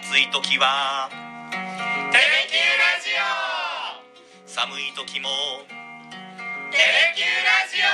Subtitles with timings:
[0.00, 1.10] 暑い時は
[2.12, 5.28] 「テレキューラジオ」寒い時も
[6.72, 7.86] 「テレキューラジオ」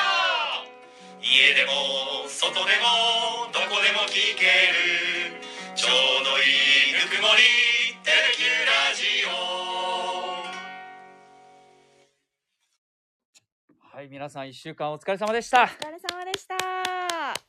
[1.21, 5.43] 家でも外でもどこでも聞ける。
[5.75, 6.43] ちょうどい
[6.91, 7.43] いぬくもり
[8.05, 9.29] 「テレキューラジオ」
[13.97, 15.65] はい、皆さん一週間お疲れ様でした。
[15.65, 17.48] お疲れ様でした。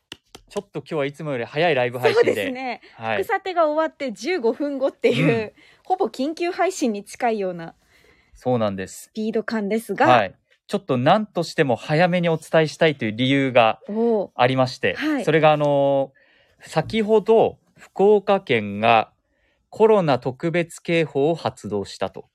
[0.50, 2.42] ちょっと今日はいつもより早いライブ配そう信で。
[2.42, 2.82] ですね。
[2.96, 3.24] はい。
[3.24, 5.52] 草手が終わって15分後っていう、うん
[5.84, 7.74] ほぼ緊急配信に近いような
[8.36, 9.12] そうなんですス。
[9.12, 10.36] ピード感ですが、はい。
[10.68, 13.80] ちょっと何としても早めにお伝えしたいという理由が
[14.36, 19.12] ありまして、はいそれがあのー先ほど福岡県が
[19.70, 22.26] コロナ特別警報を発動したと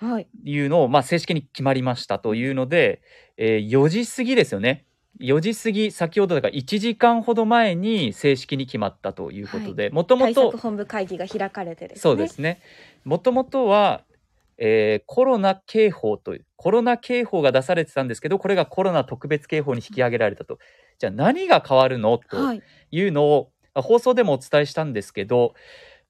[0.00, 0.26] はい。
[0.42, 3.00] いうのを、まあ、正式に決まりましたというので、
[3.36, 4.86] えー4時過ぎですよね。
[5.20, 11.94] 4時過ぎ、先ほどだから1時間ほど前に正式に決まったということで、もともと対策、本部会議が開かれてね。
[11.96, 12.60] そうですね。
[13.04, 14.02] もともとは、
[14.58, 20.58] えーコロナ警報という、コロナ警報が出されてたんですけど、これがコロナ特別警報に引き上げられたと。
[20.98, 22.18] じゃあ何が変わるの？
[22.18, 22.62] とはい。
[22.90, 25.54] いうのを、まあ放送でもお伝えしたんですけど、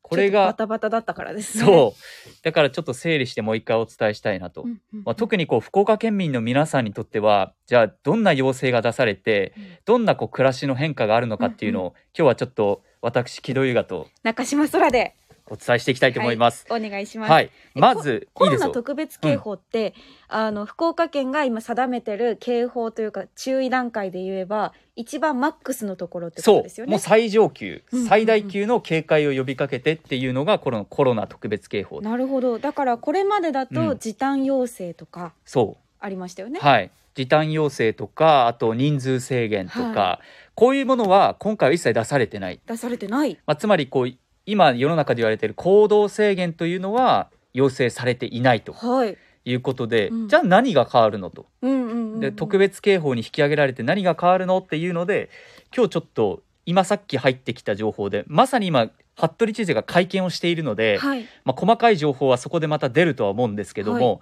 [0.07, 1.65] これが、バタバタだったからですね。
[1.65, 2.31] そう。
[2.43, 4.63] だからちょっと整理してもう一回お伝えしたいなと。
[4.63, 5.03] うんうんうん。
[5.07, 15.17] まあ、特にこう福岡県民の皆さんにとってはじゃあどんな要請が出されてうんどんなこう暮らしの変化があるのかっていうのを、うん今日はちょっと私木戸優雅と中島空で
[15.51, 16.67] お伝えしていきたいと思います。
[16.71, 17.31] お願いします。
[17.31, 18.71] はい、まずコロナ。
[18.71, 19.95] 特別警報って、
[20.29, 26.91] あの福岡県が今定めてる警報というか注意段階で言えば一番マックスのところってことそう、ですよね。
[26.91, 32.01] もう最上級、うんうんうん最大級の警戒を呼びかけてっていうのがこのコロナ特別警報。
[32.01, 32.59] なるほど。
[32.59, 36.61] だからこれまでだうんと時短要請とかそありましたよね。
[36.63, 40.21] う、はい、時短要請とかあと人数制限とか、は
[40.55, 42.61] こういうものは今回は一切出されてない。
[42.67, 43.39] 出されてない。
[43.47, 44.13] まあ、つまりこう
[44.47, 49.17] 今世の中で言われている行動制限というのは要請されていないとはい。
[49.47, 51.47] いうことで、うんじゃあ何が変わるのと？
[51.61, 52.21] うんうんうんうん。
[52.21, 55.29] で特別警報に引き上げられて何が変わるのっていうので
[55.75, 58.89] 今日ちょっと今さっき入ってきた情報でまさに今
[59.21, 61.25] 服部知事が会見をしているので、はい。
[61.45, 64.19] まあ、細かい情報はそこでまた出るとは思うんですけども、はい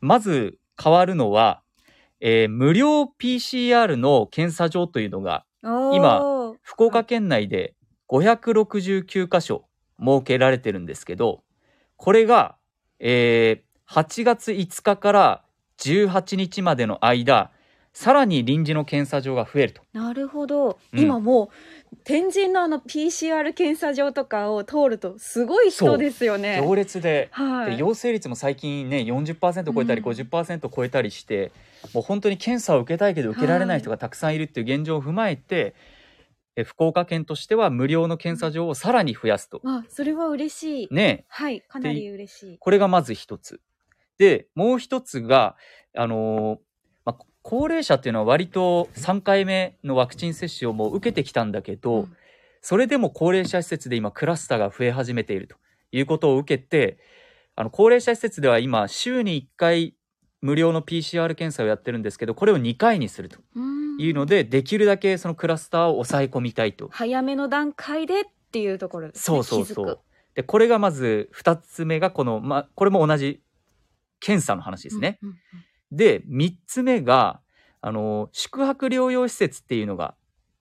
[0.00, 1.60] まず変わるのは、
[2.20, 7.74] えー無料 PCR の検査場というのが今福岡県内で
[8.08, 9.64] 569箇所
[9.98, 11.42] 設けられてるんですけど、
[11.96, 12.56] これが、
[12.98, 15.42] えー8月5日から
[15.76, 17.50] 18日までの間、
[17.92, 19.82] さらに臨時の検査場が増えると。
[19.92, 20.78] なるほど。
[20.94, 21.50] うん今も
[21.92, 26.58] う天神のあの PCR 検査場とかを通るとすごい人ですよね。
[26.62, 27.72] 行列で、はい。
[27.72, 31.52] で陽性率も最近ね40%超えたりうん50%超えたりして、
[31.92, 35.74] もう本当に検査を受けたいけど受けられない人がたくさんいるっていう現状を踏まえて、
[36.56, 39.60] え福岡県としては無料の検査場をさらに増やすと。
[39.64, 40.88] あ、それは嬉しい。
[40.90, 42.58] ねはい、かなり嬉しい。
[42.58, 43.60] これがまず一つ。
[44.18, 45.56] で、もう一つが、
[45.96, 46.58] あのー
[47.04, 52.16] まあ、高齢者っていうのは割と3回目のワクチン接種をもう受けてきたんだけど、うん
[52.62, 55.56] それでも高齢者施設で今クラスターが増え始めていると
[55.90, 56.96] いうことを受けて、
[57.56, 59.94] あの高齢者施設では今週に1回
[60.42, 66.88] 無料の PCR 検査をやってるんですけど、これを2回にするとうんいうので、できるだけそのクラスターを抑え込みたいと。
[66.92, 69.22] 早めの段階でっていうところですね。
[69.22, 70.00] そうそうそう。
[70.34, 73.42] で、これがまず2つ目がこの、まあ、これも同じ
[74.20, 75.18] 検査の話ですね。
[75.22, 75.36] うんうん
[75.92, 77.40] で、3つ目が、
[77.82, 80.14] あの、宿泊療養施設っていうのが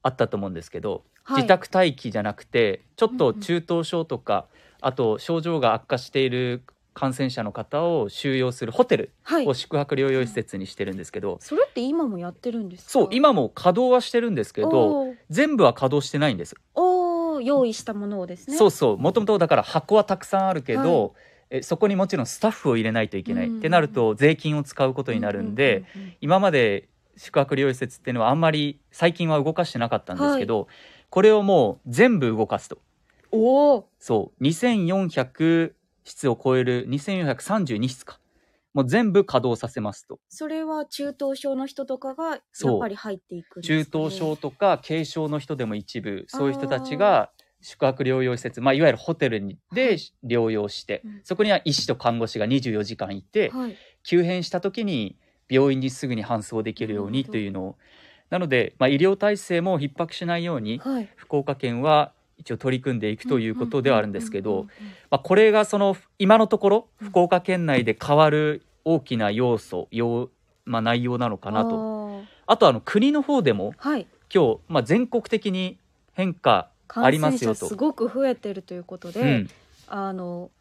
[0.03, 0.91] あったと思うんですけど、
[1.23, 4.47] はい自宅待機じゃなくて、ちょっと中等症とか、
[4.81, 9.47] あと症状が悪化している感染者の方を収容するホテルはい。
[9.47, 9.53] を。
[9.53, 12.89] 宿泊療養施設にしてるんですけど、それって今もやってるんですか？
[12.91, 16.55] そう、今も稼働はしてるんですけど、全部は稼働してないんです。
[16.75, 18.57] おー用意したものをですね。
[18.57, 21.11] そうそう、もともとだから箱はたくさんあるけど、は
[21.49, 23.57] えそこにもちろんスタッフを入れないといけない、うん。
[23.57, 25.83] ってなると税金を使うことになるんで、
[26.21, 26.87] 今まで
[27.17, 30.67] 宿泊療養施設っていうのはあんまり最近は動かしてなかったんですけど、
[31.09, 32.77] これをもう全部動かすと。
[33.31, 33.89] おお。
[33.99, 34.43] そう。
[34.43, 38.19] 2400室を超える2432室か。
[38.73, 40.19] もう全部稼働させますと。
[40.29, 46.25] それは中等症の人とかがやっぱり入っていくんで中等症とか軽症の人でも一部。
[46.27, 47.31] そういう人たちが
[47.61, 49.97] 宿泊療養施設、まあ、いわゆるホテルにはでい。
[50.25, 51.21] 療養して、うん。
[51.23, 53.77] そこには医師と看護師が24時間いて、はい。
[54.03, 55.17] 急変した時に
[55.49, 57.77] 病院にすぐに搬送できるようにというのを。
[58.29, 61.09] なので、まあ、医療体制も逼迫しないようにはい。
[61.15, 64.65] 福岡県は一応取り組んでいくということではあるんですけど
[65.09, 70.29] まあこれがその今のところ福岡県内で変わる大きな要素要、
[70.65, 72.23] まあ、内容なのかなとと。
[72.47, 74.07] あとあの国の方でもはい。
[74.33, 75.77] 今日、まあ、全国的に
[76.13, 79.49] 変化ありますよと感染者すごく増えてるということで、うん
[79.87, 80.51] あの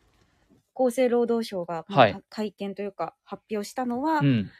[0.74, 1.84] 厚生労働省が、
[2.30, 4.50] 会見というか発表したのは、うん。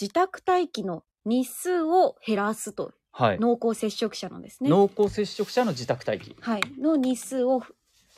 [0.00, 3.38] 自宅待機の日数を減らすとはい。
[3.38, 6.36] 濃厚接触者のですね、濃厚接触者の自宅待機。
[6.40, 7.62] はい、の日数を、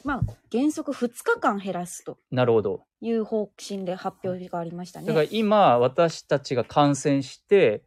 [0.04, 2.84] まあ、原則2日間減らすとなるほど。
[3.00, 5.28] いう方針で発表がありましただからね。
[5.32, 7.82] 今、私たちが感染して、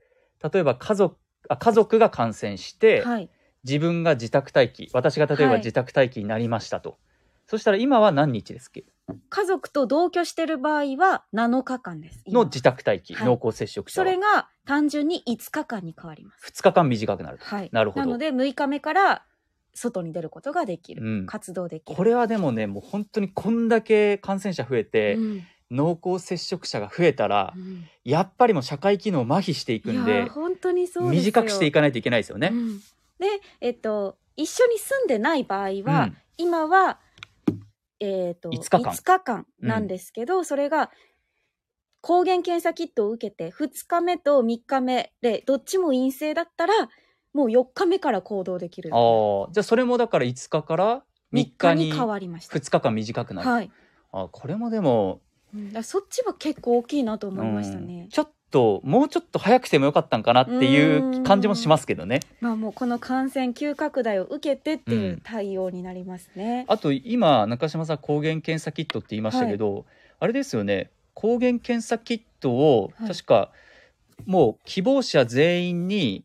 [0.54, 1.18] 例えば家族、
[1.48, 3.30] あ家族が感染して、はい、
[3.63, 6.98] 自分が自宅待機、私が例えばはい自宅待機になりましたと。
[7.47, 8.86] そしたら今は何日ですっけ？
[9.30, 12.24] 家族と同居してる場合は7日間です。
[12.25, 12.39] 今。
[12.39, 13.27] の自宅待機、はい。
[13.27, 14.06] 濃厚接触者は。
[14.07, 16.51] それが単純に5日間に変わります。
[16.51, 17.45] 2日間短くなると。
[17.45, 18.06] はい、なるほど。
[18.07, 19.25] ので6日目から
[19.75, 21.25] 外に出ることができる、うん。
[21.27, 21.95] 活動できる。
[21.95, 25.44] これはでもね、もう本当にこんだけ感染者増えて、うん。
[25.71, 27.86] 濃厚接触者が増えたら、うん。
[28.03, 31.21] やっぱりもう社会機能麻痺していくんいやでー、本当にそうですよ。
[31.25, 32.50] 短くしていかないといけないですよね。
[32.51, 32.80] うん。
[33.19, 36.18] で、えっと、一緒に住んでない場合は、うん。
[36.38, 37.00] 今は、
[38.07, 38.69] えっと、5
[39.04, 40.92] 日間間なんですけど、それが、
[42.02, 46.74] 抗原検査キットを受けて、2日目と3日目で、どっちも陰性だったら、
[47.34, 48.92] もう4日目から行動できる。
[48.94, 48.98] あ
[49.50, 51.04] あ、じゃあそれもだから5日から
[51.34, 52.57] 3日に変わりました。
[52.57, 53.50] 2日間短くなる。
[53.50, 53.72] はい。
[54.12, 55.22] あこれもでも、
[55.54, 58.07] うんそっちは結構大きいなと思いましたうんね。
[58.12, 62.22] ちょっともうちょっと早くてもよかったんかなっていう感じもしますけどね。
[62.40, 66.63] まあもうこの感染急拡大を受けてっていう対応になりますね。
[66.69, 69.86] あと今中島さん抗原検査キットって言いましたけど、
[70.22, 70.90] あれですよね。
[71.13, 73.10] 抗原検査キットをはい。
[73.10, 73.52] 確か
[74.25, 76.24] もう希望者全員に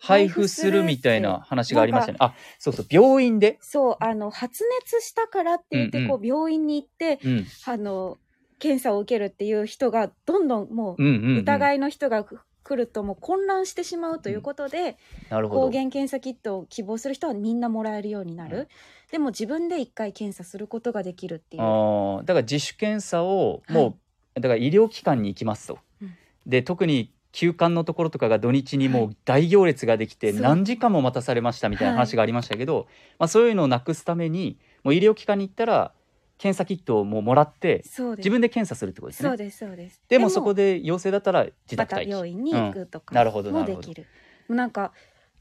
[0.00, 2.18] 配布するみたいな話がありましたね。
[2.18, 2.86] あそうそう。
[2.88, 6.10] 病院で、そう、あの、発熱したからって言って、うんうん。
[6.10, 7.46] こう、病院に行って、うん。
[7.66, 8.18] あの、
[8.62, 14.96] 検査を受けるっていう人が、どんどんもう、うんうんうん、疑いの人が来るともう混乱してしまうということで、
[15.30, 15.60] なるほど。
[15.62, 18.58] 抗原検査キットを希望する人はみんなもらえるようになる。
[18.58, 18.66] うん
[19.12, 21.62] でも自分で一回検査することができるっていう。
[21.62, 24.40] あーだから自主検査をもう、はい。
[24.40, 26.14] だから医療機関に行きますと、うん。
[26.46, 32.86] で特に休館のところとかが土日にもはう大行列ができて何時間も待たされましたみたいな話がありましたけど、
[33.18, 35.92] まあ、そういうのをなくすためにもう医療機関に行ったら
[36.38, 37.84] 検査キットをもうもらって。
[38.16, 39.28] 自分で検査するってことですね。
[39.28, 40.00] そうです、そうです。
[40.08, 42.10] でもそこで陽性だったら自ま宅待機。
[42.10, 43.16] た病院に行くとかうん。
[43.16, 43.92] なるほどなるほど。
[44.48, 44.92] なんか、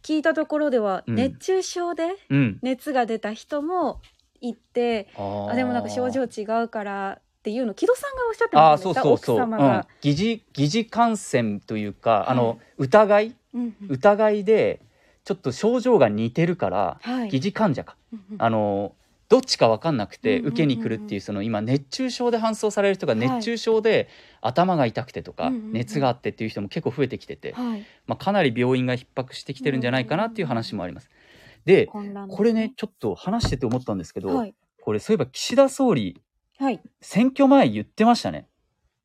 [0.03, 1.15] 聞いたところでは、うん。
[1.15, 2.59] 熱中症でうん。
[2.61, 4.01] 熱が出た人も
[4.41, 8.93] 行って、ああでもなんか症状違うからっていうの木戸さんがおっしゃってましたね。
[8.93, 13.35] そうそうそう、うん奥様が、、疑似疑似感染というか、あはの疑い？
[13.53, 13.75] うんうん。
[13.89, 14.81] 疑いで
[15.23, 17.29] ちょっと症状が似てるから、はい。
[17.29, 17.95] 疑似患者か。
[18.11, 18.41] うんうん。
[18.41, 18.93] あの
[19.31, 23.30] どっちか分かんなくて受けに来るっていうその今熱中症で搬送される人がはい。
[23.30, 24.10] 熱中症で
[24.42, 27.86] 頭が痛くてとか熱があってっていう人も結構増えてきてて、はい。
[28.07, 31.10] まあ、かなり病院が逼迫してきてるんじゃないかなっていう話もあります。
[31.63, 34.54] でこれねちょっと話してて思ったんですけど、はい。
[34.81, 36.22] これそういえば岸田総理
[36.60, 36.81] はい。
[37.00, 38.50] 選挙前言ってましたね。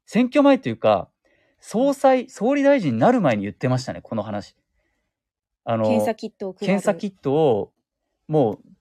[0.06, 1.08] 選挙前というか
[1.60, 4.56] 総裁総理大臣になる前に言ってましたねこの話。
[5.62, 6.66] あの検査キットを配る。
[6.66, 7.72] 検査キットを
[8.26, 8.75] もう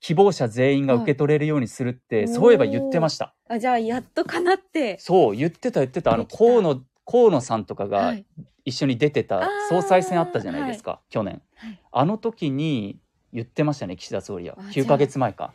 [0.00, 3.34] 希望者全員が受け取れるようにするって、はいそういえば言ってました。
[3.48, 4.98] あじゃあやっとかなって。
[4.98, 6.14] そう言ってた言ってた。
[6.14, 8.24] あの河野河野さんとかがはい。
[8.64, 11.80] 一緒に出てた総裁選あったじゃないですか、去年、はい。
[11.90, 13.00] あの時に
[13.32, 14.56] 言ってましたね岸田総理は。
[14.58, 15.52] あじゃあ9ヶ月前か。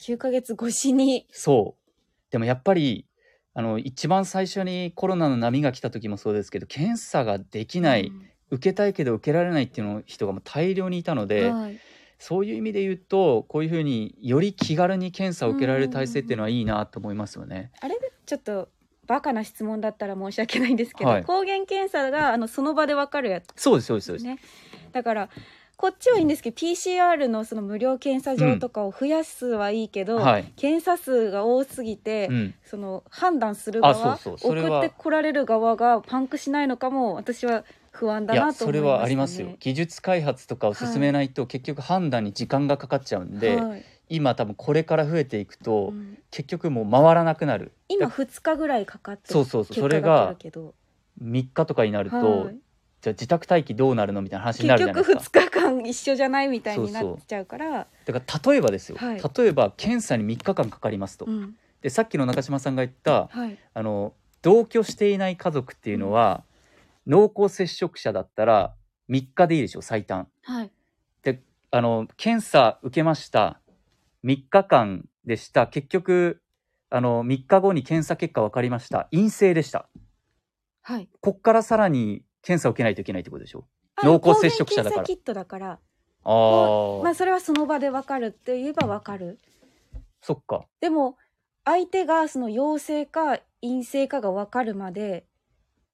[0.00, 1.26] 9ヶ月越しに。
[1.30, 2.32] そう。
[2.32, 3.06] でもやっぱり
[3.54, 8.12] あの一番最初にコロナの波が来た時もそうですけど検査ができない、
[8.50, 11.78] 受けたいけど受けられないっていうの人がもう大量にいたのうんで、はい
[12.20, 17.72] そういう意味で言うとこういうふうにより気軽に検査を受けられる体制っていうのはいいなと思いますよね。
[17.80, 18.68] あれでちょっと
[19.06, 24.24] バカな質問だったら申し訳ないんですけど、はい抗原検査があのその場でわかるやつそうですそうですそうです。
[24.26, 24.38] ね
[24.92, 25.30] だから
[25.80, 30.52] こっちはいいんですけど PCR のその無料検査場とかを増やすはいいけど、はい。
[30.56, 32.54] 検査数が多すぎて、うん。
[32.66, 39.56] その判断するあ側送ってこられる側がパンクしないのかも私は不安だなと思いました、ね、それはありますよ。
[39.58, 43.84] 技術開発とかを進めないと結局判断に時間がかかっちゃうんで、はい。
[44.08, 46.18] 今多分これから増えていくと、うん。
[46.30, 47.72] 結局もう回らなくなる。
[47.88, 49.76] 今だ2日ぐらいかかってそうそうそう。
[49.76, 50.74] それが来るけど。
[51.22, 52.56] 3日とかになると、はい。
[53.02, 55.40] じゃあ自宅待機どうなるのみたいな話にな結るじゃない局ですか。
[55.40, 57.86] 2日間一緒じゃないみたいになっちゃうから。
[58.04, 59.22] だから例えばですよ、はい。
[59.36, 61.24] 例えば検査に3日間かかりますと。
[61.26, 61.54] うん。
[61.82, 63.58] でさっきの中島さんが言ったはい。
[63.74, 66.44] あの同居していない家族っていうのは、
[67.06, 68.74] 濃厚接触者だったら
[69.10, 70.28] 3日でいいでしょ最短。
[70.42, 70.70] はい。
[71.22, 73.60] であの検査受けました。
[74.24, 75.66] 3日間でした。
[75.66, 76.42] 結局
[76.90, 79.08] あの3日後に検査結果分かりました。
[79.12, 79.88] 陰性でした。
[80.82, 81.08] はい。
[81.20, 83.66] こっからさらに検査を受けないといけないってことでしょ？
[83.96, 85.04] あ濃厚接触者だから。
[85.04, 85.78] キットだから。
[86.24, 89.38] あー、まあそれはその場でわかるって言えばわかる。
[90.22, 90.66] そっか。
[90.80, 91.16] でも
[91.64, 95.26] 相手がその陽性か陰性かが分かるまで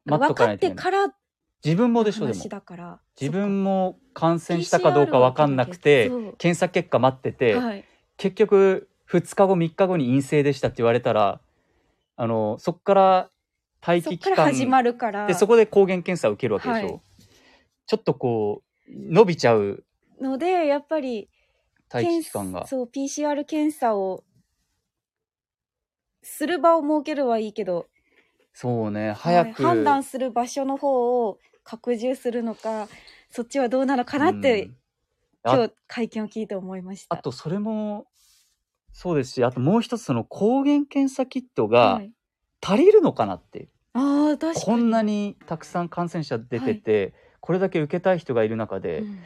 [0.07, 1.15] 分かってから
[1.65, 2.35] 自分もでしょ、でも。
[2.35, 2.49] 話。
[2.49, 3.01] だから。
[3.21, 7.85] 自分も感染したかどうか分かんなくて検査結果待ってて、はい、
[8.17, 11.41] 結局2日後3日後に陰性でしたって言われたら
[12.17, 13.31] あのそこから
[13.87, 15.27] 待機期間始まるから。
[15.27, 17.01] でそこで抗原検査を受けるわけでしょ、はい。
[17.87, 19.85] ちょっとこう伸びちゃう。
[20.21, 21.29] のでやっぱり
[21.93, 22.61] 待機期間が。
[22.61, 24.25] 検そう PCR 検査を
[26.23, 27.87] する場を設けるはいいけど
[28.59, 32.89] そうね早く、はい判断する場所の方を拡充するのか
[33.29, 34.77] そっちはどうなのかなって、うん。
[35.43, 37.15] あ今日会見を聞いて思いました。
[37.15, 38.07] あとそれも
[38.95, 42.13] そうですしあともう一つその抗原検査キットがはい。
[42.63, 44.65] 足りるのかなって、ああ確かに。
[44.65, 49.19] こんなにたくさん感染者出てて、これだけ受けたい人がいる中で、うん。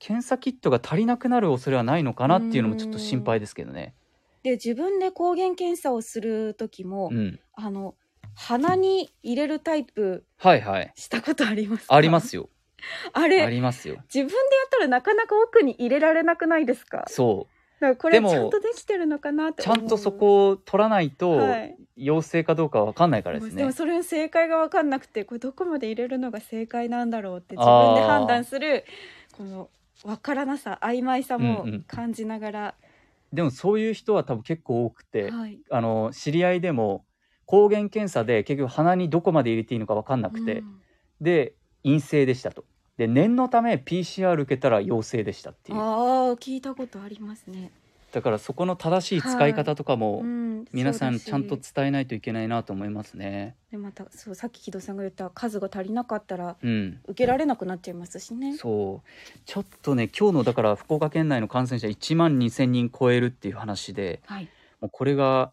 [0.00, 3.94] 検査キットが足りなくなる恐れはないのかなっていうのもちょっと心配ですけどね。
[4.42, 7.94] で自分で抗原検査をする時も、うん、あの
[8.34, 10.92] 鼻に入れるタイプはいはい。
[10.96, 11.94] したことありますか？
[11.94, 12.48] ありますよ。
[13.12, 14.02] あれありますよ。
[14.12, 17.04] 自分でやったらなかなか奥に入れられなくないですか？
[17.08, 17.46] そ
[17.80, 21.76] だからこれちゃんとできてるのかなってちゃんとそこを取らないとはい。
[21.96, 28.84] 陽性かどうかわかんないからですね、でもそれの正解が分かんなくてこれどこまで入れるのが正解なんだろうって自分で判断する
[29.36, 29.68] この
[30.02, 31.84] 分からなさ曖昧さもうんうん。
[31.86, 32.74] 感じながら、
[33.32, 35.58] でもそういう人は多分結構多くて、はい。
[35.70, 37.04] あの知り合いでも
[37.46, 40.80] 抗原検査で結局鼻にどこまで入れていいのか分かんなくて、うん。
[41.20, 42.64] で陰性でしたと。
[42.96, 45.78] で念のため PCR 受けたら陽性でしたっていう。
[45.78, 45.84] ああ
[46.34, 47.70] 聞いたことありますね、
[48.12, 53.56] だからそこの正しい使い方とかもうん、皆さんちゃんと伝えないといけないなと思いますね。
[53.70, 57.00] でまたそうさっき木戸さんが言った数が足りなかったらうん。
[57.04, 58.56] 受けられなくなっちゃいますしね。
[58.56, 59.08] そう。
[59.46, 64.48] ちょっとね今日のだから福岡県内の感染者1万2000人超えるっていう話ではい。
[64.80, 65.52] もうこれが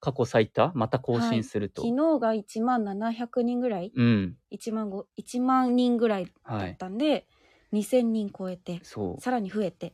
[0.00, 3.92] 過去最多また更新すると、昨日が1万700人ぐらい。
[3.94, 4.36] うん。
[4.52, 7.26] 1万5 1万人ぐらいだっはいたんで、
[7.72, 8.80] 2000人超えて
[9.18, 9.92] さらに増えて。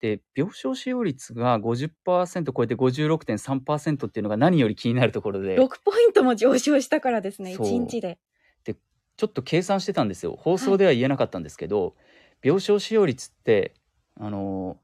[0.00, 5.56] で病床使用率が50%超えて56.3%っていうのが何より気になるところで。
[5.58, 7.66] 6ポイントも上昇したからですねそう。
[7.66, 8.18] 1日で。
[9.18, 10.36] ちょっと計算してたんですよ。
[10.38, 11.96] 放送では言えなかったんですけど、
[12.40, 13.74] 病床使用率って
[14.14, 14.78] あの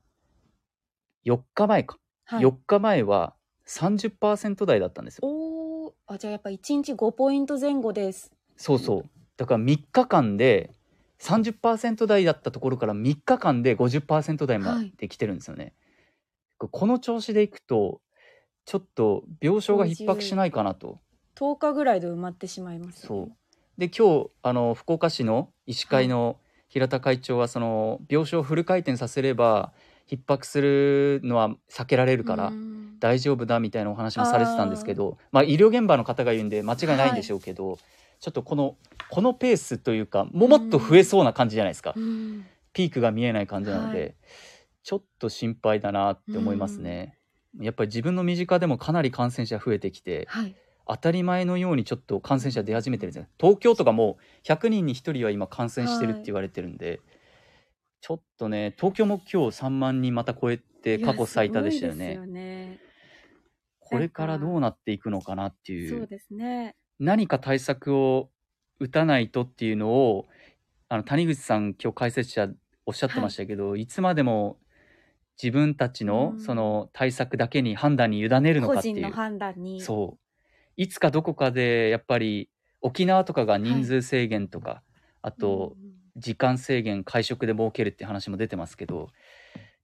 [1.24, 2.44] 4日前か、はい。
[2.44, 5.28] 4日前は30%台だったんですよ。
[5.28, 5.92] おー。
[6.06, 8.30] あじゃあやっぱ1日5ポイント前後です。
[8.56, 9.04] そうそう。
[9.36, 10.70] だから3日間で
[11.20, 15.72] 30%台だったところから3日間で50%台まで来てるんですよね、
[16.58, 18.00] この調子でいくと
[18.64, 21.00] ちょっと病床が逼迫しないかなと。
[21.36, 23.32] 10日ぐらいで埋まってしまいます、そう。
[23.78, 29.72] で今日あの福岡市の医師会の平田会長はその病床をフル回転させれば
[30.10, 32.84] 逼迫するのは避けられるからうん。
[33.00, 37.78] 大丈夫だみたいなお話もされてたんですけどまあ医療現場の方が言うんで間違いないんでしょうけど、
[38.18, 38.76] ちょっとこの
[39.10, 42.46] このペースというかもうもっと増えそうな感じじゃないですか、うん。
[42.72, 44.14] ピークが見えない感じなので、はい。
[44.82, 47.18] ちょっと心配だなって思いますね。
[47.60, 50.54] やっぱり自分の身近でもかなり感染者増えてきてはい。
[50.86, 53.26] 当たり前のようにちょっと感染者出始めてるんですよ。
[53.38, 57.00] 東京とかもう100人に1人は今感染してるって言われてるんで、
[58.04, 62.12] ちょっとね東京も今日3万人また超えて過去最多でしたよね。
[62.12, 62.78] よね。
[63.80, 66.76] これからどうなっていくのかなっていそううですね。
[66.98, 68.28] 何か対策を
[68.78, 70.26] 打たないとっていうのを
[70.90, 72.50] あの谷口さん今日解説者
[72.84, 74.58] おっしゃってましたけど、い、つまでも
[75.42, 76.40] 自分たちのうん。
[76.40, 78.96] その対策だけに判断に委ねるのか個っていう。
[78.96, 79.80] 人の判断に。
[79.80, 80.42] そう。
[80.76, 82.50] いつかどこかでやっぱり
[82.82, 84.82] 沖縄とかが人数制限とか、
[85.22, 89.08] あとうん時間制限会食で設けるって話も出てますけど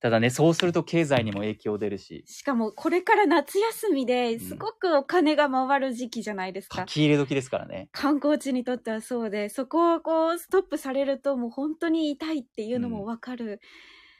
[0.00, 2.24] ただねそうすると経済にも影響出るし。
[2.26, 7.88] しかもこれから夏休みですごくお金が回る時期じゃないですか、書き入れ時ですからね。
[7.92, 13.60] 観光地にとってはそうでそこをこうストップされるともう本当に痛いっていうのもわかる、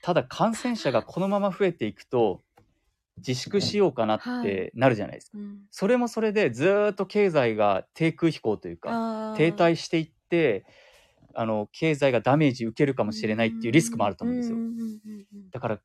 [0.03, 2.43] ただ感染者がこのまま増えていくと
[3.17, 5.61] 自粛しようかなってなるじゃないですか、うん。
[5.71, 10.65] それもそれでずーっと経済が低空飛行というか停滞していって
[11.35, 14.59] あの経済がダメージ受けるかもしれないっていうリスクもあると思うんですよ。
[15.53, 15.81] だから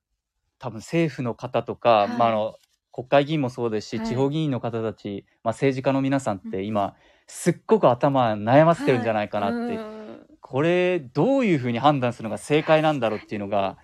[0.59, 2.09] 多分政府の方とか、はい。
[2.17, 2.55] まあ、あの
[2.91, 4.07] 国会議員もそうですし、はい。
[4.07, 6.65] 地方議員の方たち、まあ、政治家の皆さんってうん。
[6.65, 6.95] 今
[7.27, 10.05] すっごく頭悩ませてるんじゃないかなって、うん
[10.47, 13.79] これどういうふうに判断するのが正解なんだろうっていうのが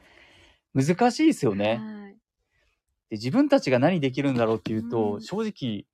[0.75, 1.82] 難しいですよね。
[1.84, 2.12] はい。
[2.12, 2.18] で
[3.13, 5.22] 自分たちが何できるんだろうっていうと、うん。
[5.22, 5.86] 正直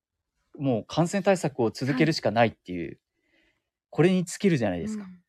[0.62, 3.00] もう感染対策を続けるしかないっていう、
[3.90, 5.06] これに尽きるじゃないですか。
[5.06, 5.22] うん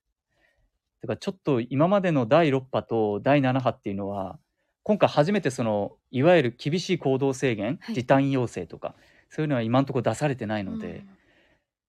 [1.03, 4.39] だからちょっと今までの第6波と第7波っていうのは
[4.83, 7.95] 今回初めてそのいわゆる厳しい行動制限、はい。
[7.95, 8.95] 時短要請とか
[9.29, 11.09] そういうのは今のところ出されてないので、うん。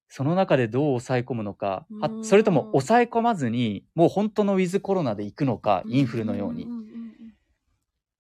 [0.10, 2.26] その中でどう抑え込むのか、あうん。
[2.26, 6.90] それとも抑え込まずにもう本当のウィズコロナで行くのか、インフルのように、んんん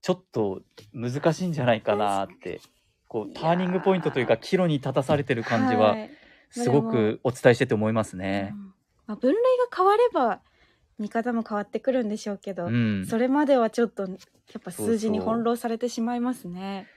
[0.01, 0.61] ちょっと
[0.93, 2.61] 難しいんじゃないかなって
[3.09, 4.75] こうターニングポイントというか岐路に。
[4.75, 6.09] 立たされてる感じははい
[6.51, 8.53] すごくお伝えしてて思いますね。
[8.53, 8.73] うん
[9.07, 10.41] まあ、分類が変われば
[10.99, 14.09] 見方も変わってくるんでしょうけど、うん、それまではちょっとや
[14.57, 16.87] っぱ数字に翻弄されてしまいますね。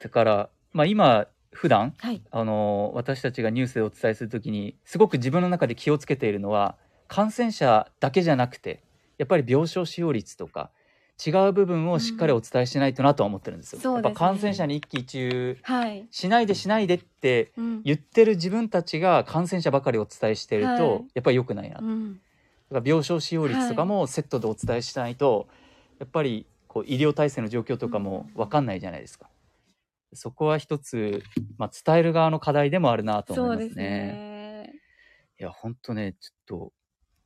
[0.00, 2.20] だから、まあ、今普段はい。
[2.30, 8.82] あの私たちがニュースでお伝えするときにすごく自分の中で気をつけているのは感染者だけじゃなくて
[9.18, 10.72] やっぱり病床使用率とか
[11.24, 13.80] 違う部分をしっかりお伝えしないとなとは思ってるんですよ。
[13.80, 16.08] そうですねやっぱ感染者に一喜一憂はい。
[16.10, 17.82] しないでしないでってうん。
[17.84, 21.76] 言ってる自分たちが感染者ばかりお伝えしてると、はいやっぱり良くないな。
[21.76, 22.20] だうん。
[22.70, 25.48] から病床使用率とかもセットでお伝えしないと、
[25.98, 29.28] やっぱりこう医療体制の状況とかも分かんないじゃないですか。
[30.12, 31.22] そこは一つ、
[31.58, 33.74] まあ、伝える側の課題でもあるなと思いますね。
[33.74, 34.72] ね。
[35.38, 36.72] いや本当ねちょっと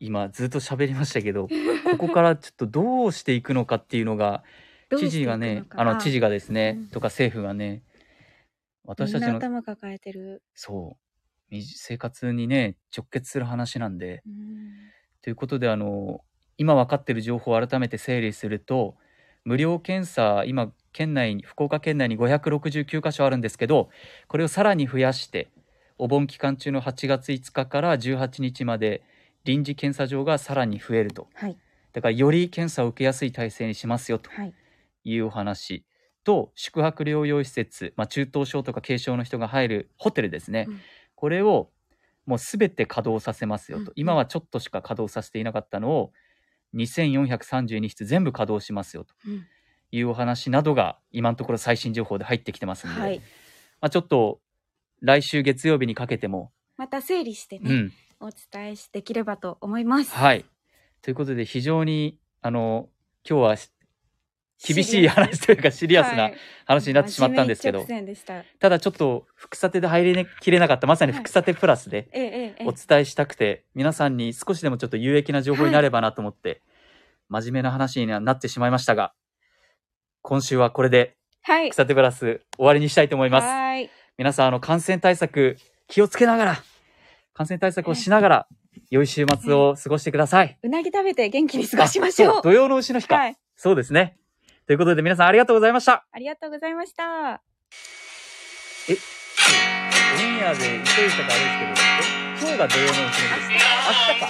[0.01, 4.43] 今ずっと喋りましたけどここから ちょっとどうしていくのかっていうのが
[4.99, 7.83] 知事がねあの知事がですね、うんとか政府がね
[8.85, 10.43] 私たちの頭抱えてる。
[10.55, 11.05] そう
[11.51, 16.21] み生活にね直結する話なんでうんということであの
[16.57, 18.97] 今分かっている情報を改めて整理すると
[19.45, 23.89] 無料検査今県内に福岡県内に569箇所あるんですけど
[24.27, 25.49] これをさらに増やして
[25.99, 29.03] お盆期間中の8月5日から18日まで
[29.45, 31.27] 臨時検査場がさらに増えると。
[31.35, 31.57] はい。
[31.93, 34.31] だからより検査を受けやすい体制にしますよと。
[34.31, 34.55] はい。
[35.05, 35.85] いうお話。
[36.25, 40.81] と宿泊療養施設、まあ、中等症とか軽症の人が入るホテルですね、うん。
[41.15, 41.71] これを
[42.29, 46.13] もうすべて稼働させますよと、うん今はちょっとしか稼働させていなかったのを
[46.75, 49.15] 2432室全部稼働しますよと。
[49.27, 49.47] うん。
[49.91, 53.19] いうお話などが今のところ最新情報で入ってきてますので、はい。
[53.81, 54.41] まあ、ちょっと
[55.01, 57.93] 来週月曜日にかけても、また整理してね、うん。
[58.21, 60.15] お伝えしできればと思います。
[60.15, 60.45] はい。
[61.01, 62.91] ということで非常にあの
[63.27, 63.57] 今日は
[64.67, 66.31] 厳しい話というかシリアスな
[66.67, 68.59] 話になってしまったんですけど、真面目一直線でした。
[68.59, 70.87] ただちょっと副査定で入りきれなかった。
[70.87, 76.63] まさに副査定プラスでお伝えしたくて、皆さんに少しでもちょっと有益な情報になればなと思って、
[77.29, 79.13] 真面目な話にはなってしまいましたが
[80.23, 81.71] 今週はこれではい。
[81.71, 81.75] 副。
[81.75, 83.45] 査定プラス終わりにしたいと思います。
[83.45, 83.91] はい。
[84.17, 86.63] 皆さんあの感染対策気をつけながら
[87.33, 88.47] 感染対策をしながら
[88.91, 92.43] 良い週末を過ごしてください、うなぎ食べて元気に過ごしましょう。
[92.43, 93.37] 土曜の牛の日か、はい。
[93.55, 94.17] そうですね
[94.69, 96.05] ということで皆さんありがとうございました。
[96.13, 97.03] ありがとうございました。
[97.03, 97.09] オン
[100.37, 102.05] エアで急いでたからあれですけどえ
[102.37, 103.49] 今日が土曜の牛の日です。
[103.49, 104.29] か明日か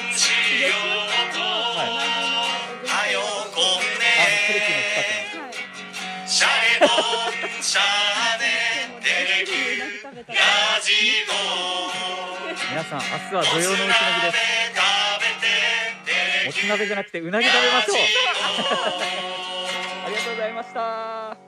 [2.87, 3.19] はよ
[3.53, 5.59] こんあテレビの使ってますはい。
[6.31, 6.95] シャレと
[7.61, 7.83] シャ
[8.39, 8.47] ネ
[9.03, 9.11] テ
[9.43, 10.39] レキューうなぎ食べたラ
[10.81, 10.95] ジ
[11.27, 11.35] オ
[12.71, 14.39] 皆さん明日は土曜の牛の日です
[14.71, 14.87] 食
[15.19, 15.51] べて
[16.07, 17.95] テレもつ鍋じゃなくてうなぎ食べましょ
[19.35, 19.38] う
[20.59, 21.48] ました。